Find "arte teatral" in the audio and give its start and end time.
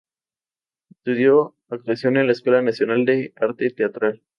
3.35-4.23